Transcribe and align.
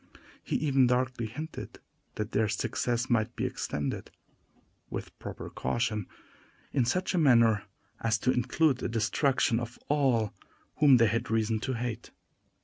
He 0.41 0.55
even 0.55 0.87
darkly 0.87 1.27
hinted 1.27 1.77
that 2.15 2.31
their 2.31 2.47
success 2.47 3.07
might 3.07 3.35
be 3.35 3.45
extended, 3.45 4.09
with 4.89 5.15
proper 5.19 5.51
caution, 5.51 6.07
in 6.71 6.85
such 6.85 7.13
a 7.13 7.19
manner 7.19 7.65
as 7.99 8.17
to 8.21 8.31
include 8.31 8.79
the 8.79 8.89
destruction 8.89 9.59
of 9.59 9.77
all 9.89 10.33
whom 10.77 10.97
they 10.97 11.05
had 11.05 11.29
reason 11.29 11.59
to 11.59 11.73
hate. 11.73 12.09